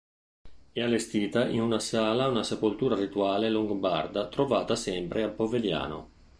È 0.73 0.81
allestita 0.81 1.47
in 1.47 1.61
una 1.61 1.79
sala 1.79 2.27
una 2.27 2.41
sepoltura 2.41 2.95
rituale 2.95 3.49
Longobarda 3.51 4.27
trovata 4.29 4.75
sempre 4.75 5.21
a 5.21 5.29
Povegliano. 5.29 6.09